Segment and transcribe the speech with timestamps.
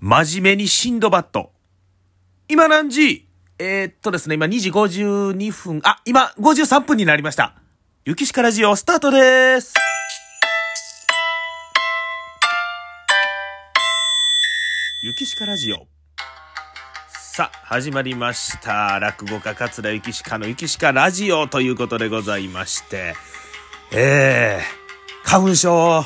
[0.00, 1.52] 真面目にシンドバッド。
[2.48, 3.26] 今何時？
[3.58, 7.54] えー、っとですね、今2時52分、あ、今53分になりました。
[8.04, 9.72] ゆきしかラジオスタートです。
[15.02, 15.86] ゆきしかラジオ。
[17.08, 18.98] さあ、始まりました。
[18.98, 23.14] 落語家桂ゆきしかのゆきしかラジオということでございまして、
[23.92, 26.04] えー、花粉症、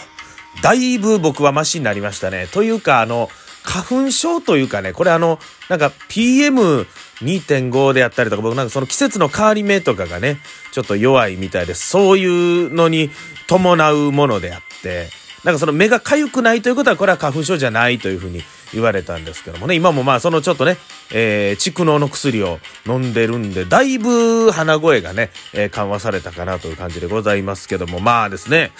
[0.63, 2.47] だいぶ僕はマシになりましたね。
[2.53, 3.29] というか、あの、
[3.71, 10.41] 花粉症というかね、これあの、なんか PM2.5 であったりとか、僕なんかその季節の変わり目とかがね、
[10.73, 11.75] ちょっと弱いみたいで。
[11.75, 13.11] そういうのに
[13.47, 15.09] 伴うものであって、
[15.45, 18.43] なんかその目が痒くないということは、これは花粉症じゃないというふうに
[18.75, 20.77] 言われたんですけどもね、今もまあそのちょっとね、
[21.13, 22.59] えー、蓄膿の薬を
[22.89, 28.73] 飲んでるんで、だいぶ鼻声がね、えー緩和されたかなという感じでございますけども、まあですね、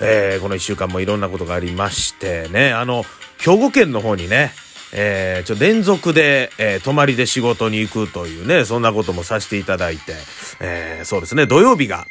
[0.00, 3.04] えーこの一週間もいろんなことがありましてね、あの、
[3.40, 4.52] 兵庫県の方にね、
[4.92, 10.14] えーちょ、連続で、えー泊まりで仕事に行くというね、そんなこともさせていただいて、
[10.60, 12.06] えーそうですね、土曜日が、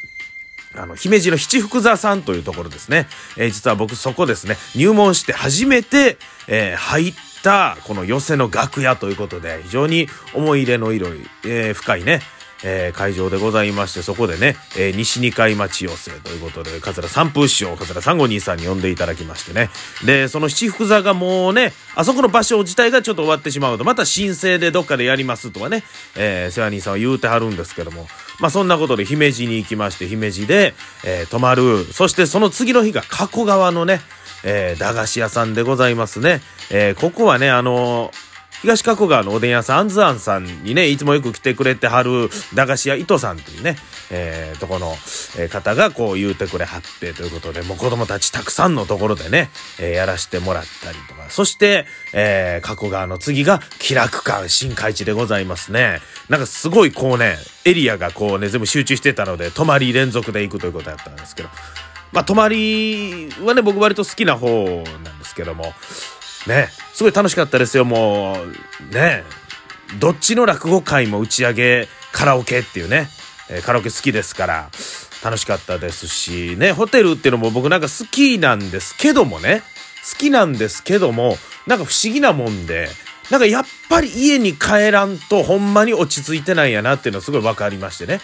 [0.75, 3.07] あの、姫路の七福座さんというところですね。
[3.37, 12.21] えー実は僕そこですね、入門して初めて、えー入った、この寄席の楽屋ということで、非常に思い入れの色い、えー深いね、
[12.63, 19.69] えー会場でございまして、そこでね、えー西二階町寄席ということで、桂三風師匠、桂三五兄さんに呼んでいただきましてね。
[20.05, 25.83] で、その七福座がもうね、あそこの場所自体がちょっと終わってしまうと、また申請でどっかでやりますとかね、
[26.17, 28.07] えー世話人さんは言うてはるんですけども、
[28.39, 30.73] まあそんなことで姫路に行きまして、姫路で、
[31.05, 31.85] えー泊まる。
[31.93, 34.01] そしてその次の日が加古川のね、
[34.43, 36.41] えー駄菓子屋さんでございますね。
[36.71, 38.28] えーここはね、あのー
[38.61, 43.77] 東加古川のおでん屋さん、あんずあんさんにね、いつもよく来てくれてはる駄菓子屋糸さんというね、
[44.11, 44.95] えーとこの、
[45.37, 49.49] えー方がこう言うてくれはってということで、もう子供たちたくさんのところでね、
[49.79, 56.01] えーやらしてもらったりとか、そして、えー加古川の次が気楽館新海地でございますね。
[56.27, 61.49] なんかすごいこうね、エリアがこうね、全部集中してたので、泊まり連続で行くということやったんですけど、
[62.11, 65.73] まあ泊まりはね、僕割と好きな方なんですけども、
[66.47, 66.69] ね、
[66.99, 68.35] すごい楽しかったですよ、も
[68.91, 69.23] う、ね、
[70.01, 73.07] どっちの落語会も打ち上げカラオケっていうね、
[73.49, 74.69] えカラオケ好きですから、
[75.23, 79.63] 楽しかったですし、ね、ホテルっていうのも僕なんか好きなんですけどもね、
[80.11, 81.37] 好きなんですけども、
[81.67, 82.89] なんか不思議なもんで、
[83.29, 88.21] なんかやっぱり家に帰らんとほんまに落ち着いてないんやなっていうのはすごい分かりましてね。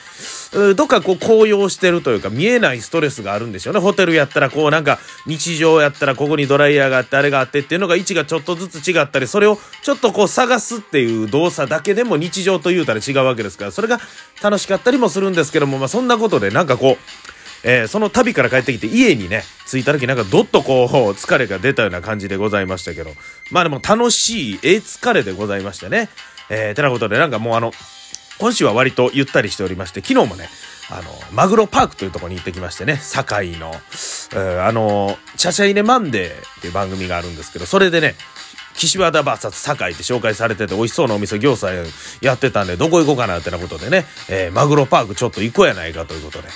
[0.75, 3.79] どっかこう高揚してるというか見えないストレスがあるんでしょうね。
[3.79, 13.99] ホテルやったらこうなんか日常やったらここにドライヤーがあってあれがあってっていうのが位置がちょっとずつ違ったり、それをちょっとこう探すっていう動作だけでも日常と言うたら違うわけですから、それが
[14.41, 17.34] 楽しかったりもするんですけども、まあそんなことでなんかこう、
[17.67, 23.09] えーその旅から帰ってきて家にね、着いた時なんかどっとこう疲れが出たような感じでございましたけど、
[23.51, 26.09] まあでも楽しい、ええ疲れでございましてね。
[26.49, 27.71] えーてなことでなんかもうあの、
[28.37, 30.47] 今週は割とゆったりしておりまして、昨日もね、
[30.91, 33.73] あの、マグロパークというとこに行ってきましてね、堺の、
[34.35, 38.15] えあの、チャチャイネマンデーっていう番組があるんですけど、それでね、
[38.75, 41.87] 岸和田 VS 堺って紹介されてて美味しそうなお店行祭
[42.21, 46.49] やってたんでどこ行こうかなってなことでね、えーマグロパークちょっと行こうやないかということで、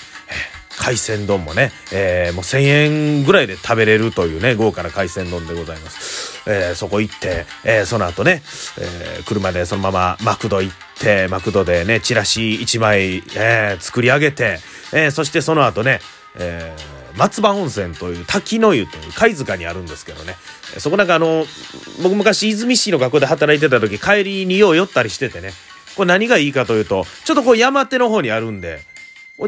[0.89, 6.41] 海鮮丼もね、えーもう1000円ぐらいで食べれるというね、豪華な海鮮丼でございます。
[6.50, 8.41] えーそこ行って、えーその後ね、
[8.79, 14.57] えー車でそのままマクド行って、マクドでね、チラシ1枚、えー作り上げて、
[14.91, 16.00] えーそしてその後ね、
[16.39, 20.35] えー松葉温泉という滝の湯という貝塚にあるんですけどね、
[20.79, 21.45] そこなんかあの、
[22.01, 25.51] 僕昔和泉市の学校で働いてた時帰りによう寄ったりしててね、
[25.95, 28.81] これ何がいいかというと、ちょっとこう山手の方にあるんで、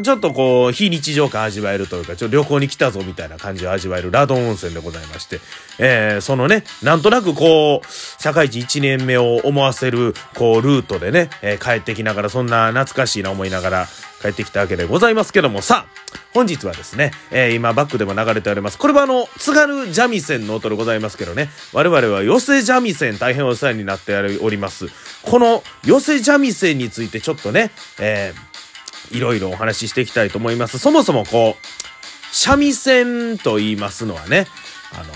[0.00, 5.40] ちょっとこう、非日常感味わえるというか、ちょっと旅行に来たぞみたいな感じを味わえるラドン温泉でございまして、
[5.78, 13.86] えーそのね、なんとなくこう、社会人1年目を思わせる、こう、ルートでね、えー帰ってきながら、そんな懐かしいな思いながら
[14.22, 18.78] 帰ってきたわけでございますけども、さあ、本日はですね、えー今バックでも流れております。
[18.78, 24.86] これはあの、津軽三味線の音でございますけどね、我々は寄せ三味線大変お世話になっております。
[25.22, 28.51] この寄せ三味線についてちょっとね、えー
[29.12, 30.78] いろいろお話ししていきたいと思います。
[30.78, 31.66] そもそもこう、
[32.34, 34.46] 三味線と言いますのはね、
[34.92, 35.12] あの、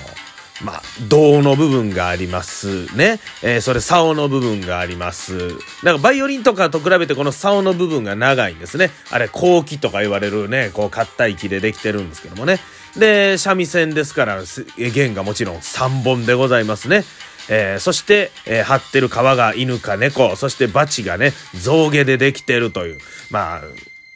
[0.62, 3.20] まあ、銅の部分がありますね。
[3.43, 5.37] えーそれ、竿の部分があります。
[5.82, 8.90] なんか、バイオリンとかと比べてこの竿の部分が長いんですね。
[9.10, 12.60] あれ、後期とか言われるね、こう、硬い木でできてるんですけどもね。
[12.96, 14.43] で、三味線ですから、
[14.78, 17.04] 弦がもちろん3本でございますね。
[17.48, 22.98] えーそして、えー張ってる皮が犬か猫、そしてバチがね、象牙でできてるという、
[23.31, 23.61] まあ、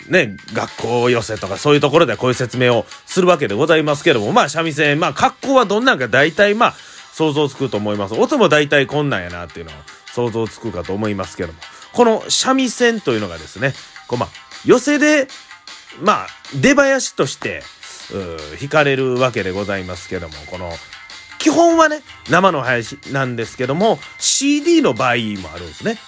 [0.08, 6.74] ね、学校寄せとかそういうところでこういう説明をするわけでございますけども、まあ三味線、まあ格好はどんなんか大体まあ、
[7.12, 8.14] 想像つくと思います。
[8.14, 9.74] 音も大体こんなんやなっていうのを
[10.12, 11.58] 想像つくかと思いますけども。
[11.92, 13.74] この三味線というのがですね、
[14.06, 14.28] こうまあ、
[14.64, 15.28] 寄せで、
[16.00, 17.62] まあ、出囃子として、
[18.60, 20.72] 弾かれるわけでございますけども、この、
[21.38, 25.98] 基本はね、生の林なんですけども、CD の場合もあるんですね。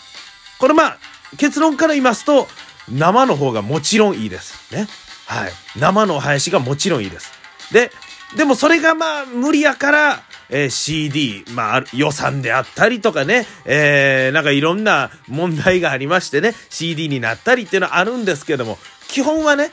[0.58, 0.98] これまあ、
[1.38, 2.48] 結論から言いますと、
[2.90, 4.74] 生の方がもちろんいいです。
[4.74, 4.88] ね。
[5.26, 5.52] はい。
[5.78, 7.32] 生の林がもちろんいいです。
[7.72, 7.90] で、
[8.36, 19.70] でもそれがまあ無理やから、えー、CD、まあ予算であったりとかね、えー、なんかいろんな問題がありましてね、CD になったりっていうのはあるんですけども、基本はね、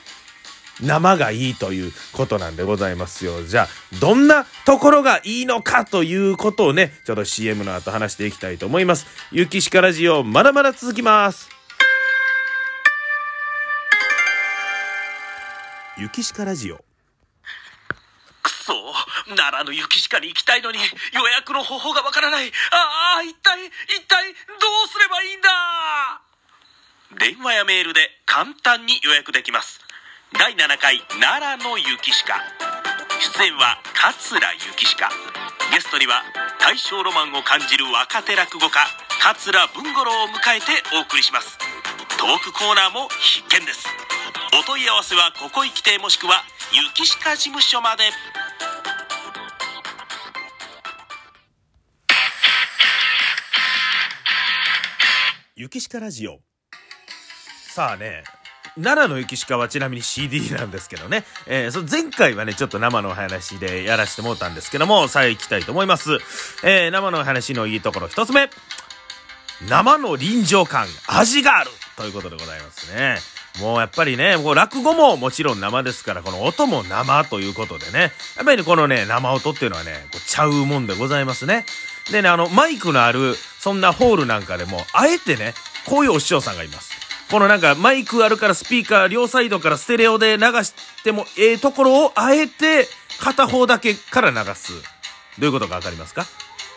[0.82, 3.44] 生がいいということなんでございますよ。
[3.44, 3.68] じゃあ、
[4.00, 9.06] どんなところがいいのかということをね、ちょっと CM の後話していきたいと思います。
[9.32, 11.59] ゆきしかラジオ、まだまだ続きます。
[16.00, 16.78] ゆきしかラジオ。
[18.42, 18.74] くそ
[19.28, 22.48] 奈良の雪鹿に行きたいのに予約の方法がわからない。
[22.48, 24.40] ああ、一体、一体、ど
[24.86, 25.50] うすればいいんだ？
[27.20, 29.82] 電話やメールで簡単に予約できます。
[30.40, 32.34] 第7回奈良の雪鹿。
[33.36, 35.10] 出演は桂雪鹿。
[35.74, 36.24] ゲストには
[36.62, 38.88] 大正ロマンを感じる若手落語家、
[39.20, 41.58] 桂文五郎を迎えてお送りします。
[42.18, 43.86] トークコーナーも必見です。
[44.60, 48.04] お問い合わせはここ行き亭もしくは雪鹿事務所まで
[55.56, 56.40] 雪鹿ラジオ
[57.74, 58.26] さあね
[58.76, 61.26] 奈良の雪鹿はちなみに CD なんですけどね。
[61.48, 66.20] えー、そ前回はね、ちょっと生のお話でやらせてもらったんですけども、さあ行きたいと思います。
[66.64, 68.50] えー、生のお話のいいところ一つ目。
[69.68, 73.39] 生の臨場感、味があるということでございますね。
[73.60, 81.66] もうやっぱりね、もう落語ももちろん生ですから、この音も生ということでね、やっぱりこのね、生音っていうのはね、こうちゃうもんでございますね。
[82.12, 85.54] でね、あの、マイクのある、そんなホールなんかでも、あえてね、
[85.86, 86.92] こういうお師匠さんがいます。
[87.30, 90.74] このなんかマイクあるからスピーカー両サイドからステレオで流し
[91.04, 92.88] てもええところをあえて
[93.20, 94.74] 片方だけから流す。
[95.38, 96.26] どういうことかわかりますか？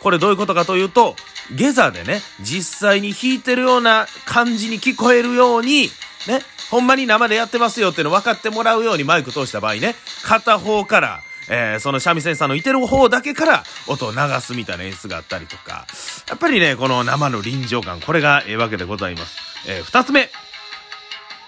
[0.03, 1.17] これどういうことかというと、
[1.57, 5.89] ゲザでね、実際に弾いてるような感じに聞こえるように、
[6.29, 6.41] ね、
[6.71, 15.87] ほんまに生でやってますよっていうの分かってもらうようにマイク通した場合ね、片方から、えー、その三味線さんのいてる方だけから音を流すみたいな演出があったりとか、
[16.29, 19.37] やっぱりね、この生の臨場感、これがええわけでございます。
[19.67, 20.31] えー、二つ目、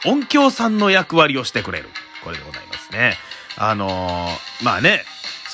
[0.05, 1.89] 音響さんの役割をしてくれる。
[2.23, 3.17] これでございますね。
[3.57, 5.05] あのー、まあね、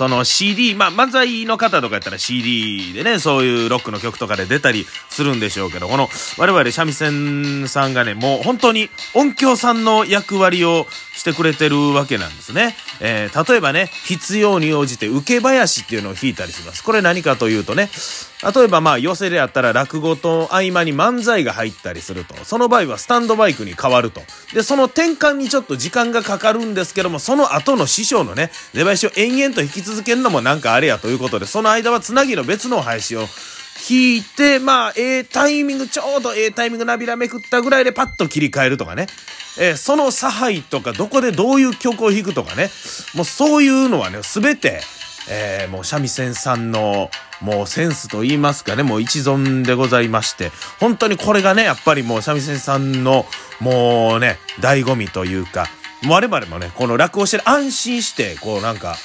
[0.01, 6.09] その CD、まあ漫才の方とかやったら CD でね、そういうロックの曲とかで出たりするんでしょうけど、この
[6.39, 12.77] 我々三味線さんがね、もう本当に音響さんの役割をしてくれてるわけなんですね。
[13.01, 16.83] えー、例えばね、必要に応じて受け林っていうのを弾いたりします。
[16.83, 17.91] これ何かというとね、
[18.55, 22.35] 例えばまあ寄せであったら落語と合間に漫才が入ったりすると。
[22.45, 24.23] その場合はスタンドバイクに変わると。
[24.55, 33.23] で、その転換にちょっと時間がかかるんですけども、その後の師匠のね、出囃子を延々と弾き続続けるのもなんかあれやということで、その間はつなぎの別の配信を
[33.89, 39.07] 弾いて、まあ、ええタイミング、ちょうどええタイミングなびらめくったぐらいでパッと切り替えるとかね。
[39.59, 42.71] えー、その差配とか、どこでどういう曲を弾くとかね。
[43.15, 44.81] もうそういうのはね、すべて、
[45.29, 47.11] えー、もう三味線さんの、
[47.41, 53.27] もうセンスと言いますかね、もう一存でございまして、本当にこれがね、やっぱりもう三味線さんの、
[53.61, 55.67] もうね、醍醐味というか、
[56.09, 58.97] 我々もね、この落語して安心して、こうなんか、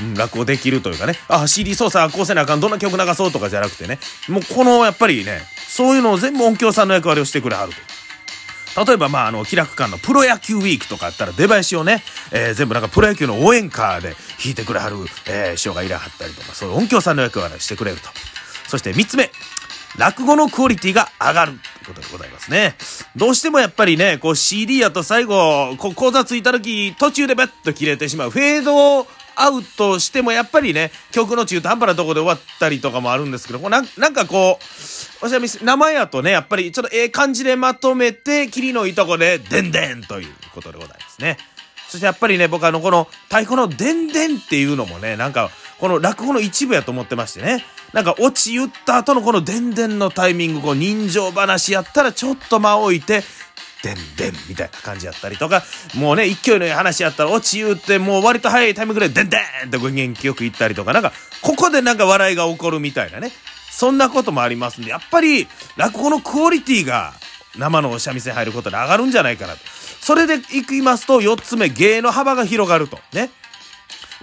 [0.00, 3.98] うん、落語できるというかね、あ、CD 操作はこうせなあかん、どんな曲流そうとかじゃなくてね、
[4.28, 8.84] もうこのやっぱりね、そういうのを全部音響さんの役割をしてくれはると。
[8.84, 14.96] 例えば、まあ、あの、気楽館のプロ野球ウィークとかあったら、出囃子をね、えー、全部なんかプロ野球の応援歌で弾いてくれはる、
[15.28, 18.08] えー、師匠がいらはったりとか、そういう音響さんの役割をしてくれると。
[18.66, 19.30] そして三つ目、
[19.96, 21.52] 落語のクオリティが上がる
[21.84, 22.74] ということでございますね。
[23.14, 28.30] どうしてもやっぱりね、こう CD やと最後、こう講座ついた時、途中でバッと切れてしまう。
[28.30, 41.36] フェードアウトしてもやっぱりね、曲の中途半端なとこで終わったりとかもあるんですけど、なんなんかこう、おしゃみ生やとね、やっぱりちょっとええ感じでまとめて、霧のいいとこで、でんでんということでございますね。
[41.88, 47.64] そしてやっぱりね、僕あの、この太鼓のでんでんっていうのもね、なんか、この落語の一部やと思ってましてね。
[47.92, 53.22] なんか、落ち言った後のこのでんでんのタイミング、こう、人情話やったらちょっと間を置いて、
[53.84, 55.62] でんでんみたいな感じやったりとか、
[55.94, 61.12] もうね、勢いのいい話やったら、落ち言うて、もう割と早いタイミングで、でんでんってご元気よく言ったりとか、なんか、
[61.42, 63.30] ここでなんか笑いが起こるみたいなね。
[63.70, 67.12] そんなこともありますんで、やっぱり、落語のクオリティが、
[67.58, 69.60] 生のお三味線入ることで上がるんじゃないかなと。
[70.00, 72.98] それで行きますと、4つ目、芸の幅が広がると。
[73.12, 73.30] ね。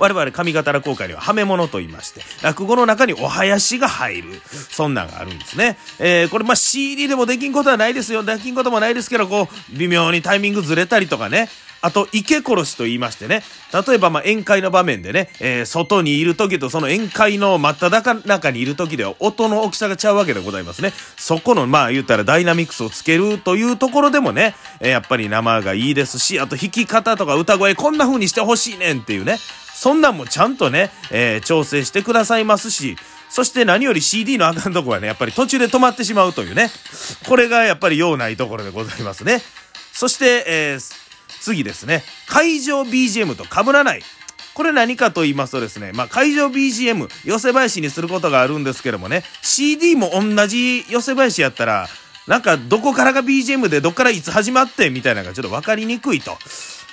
[0.02, 4.42] 我々上方落語会にははめ物と言いまして、落語の中にお囃子が入る。
[4.72, 5.78] そんなんがあるんですね。
[6.00, 8.24] えー、これまあ CD でもできんことはないですよ。
[8.24, 11.50] できんこともないですけど、こう、微妙にタイミングずれたりとかね。
[11.84, 13.44] あと、池殺しと言いましてね、
[13.88, 20.94] 例えば、ま、宴会の場面でね、えー、外にいる時とその宴会の真っ只中にいる時では音の大きさがちゃうわけでございますね。
[21.18, 29.40] そこの、まあ、言ったらダイナミクスをつけるというところでもね、えー、やっぱり生がいいですし、あと弾き方とか歌声こんな風にしてほしいねんっていうね、
[29.82, 32.98] そんなんもちゃんとね、えー、調整してくださいますし、
[33.32, 36.70] そして何より CD のあかんとこはね、やっぱり途中で止まってしまうというね、
[37.28, 39.42] これがやっぱり用ないところでございますね。
[39.92, 40.96] そして、えー、
[41.42, 42.04] 次ですね。
[42.28, 44.04] 会場 BGM と被らない。
[44.54, 51.88] これ何かと言いますとですね、まあ、会場 BGM、寄せ林にすることがあるんですけどもね、CD も同じ寄せ林やったら、
[52.28, 56.38] なんかどこからが BGM でどっからいつ始まってみたいなのがちょっと分かりにくいと。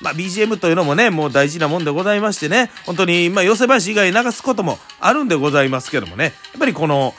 [0.01, 7.15] まあ、BGM というのもね、もう大事なもんでございましてね、本当に、まあ、寄せ林以外流すこともあるんでございますけどもね、やっぱりこの、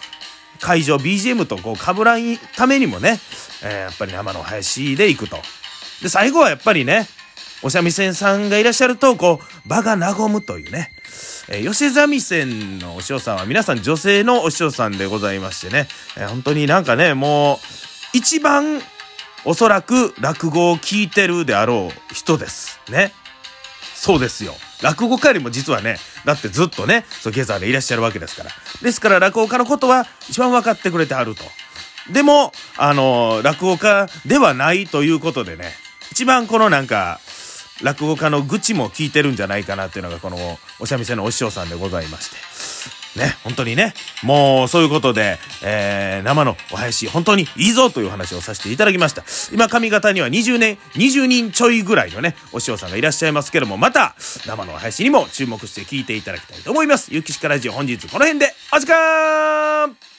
[0.60, 3.20] 会場 BGM とこう被らんためにもね、
[3.64, 5.38] えー、やっぱり生の林で行くと。
[6.02, 7.08] で、最後はやっぱりね、
[7.62, 10.92] お三味線さんがいらっしゃると、こう、場が和むというね。
[11.50, 17.58] えー、吉三味線のお師匠さんは皆さん女性のお師匠さんでございましてね、えー、本当になんかね、もう、
[18.14, 18.82] 一番
[19.46, 22.80] おそらく落語を聞いてるであろう人です。
[22.90, 23.14] ね。
[23.96, 24.54] そうですよ。
[24.82, 28.52] 落語家よりも実はね、だってずっとね、そう、ゲザーでいらっしゃるわけですから。
[28.82, 31.44] ですから落語家のことは一番分かってくれてはると。
[32.12, 35.74] でも、あの、落語家ではないということでね、
[36.12, 37.20] 一番このなんか、
[37.82, 40.38] 落語家の愚痴も聞いてるんじゃないかなっていうのがこの
[40.80, 42.99] お三味線のお師匠さんでございまして。
[43.20, 49.24] ね、本当にね、もうそういうことで、えー、生のお囃子、本当にいいぞという話をさせていただきました。
[49.54, 57.10] 今、上方には20年、20人ちょいぐらいのね、お師匠さんがいらっしゃいますけども、また、生のお囃子にも注目して聴いていただきたいと思います。
[57.14, 60.19] ゆきしかラジオ本日この辺で、お時間